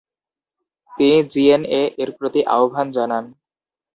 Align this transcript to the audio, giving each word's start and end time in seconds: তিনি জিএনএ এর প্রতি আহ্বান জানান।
তিনি 0.91 1.19
জিএনএ 1.31 1.81
এর 2.01 2.09
প্রতি 2.17 2.41
আহ্বান 2.55 2.87
জানান। 2.91 3.25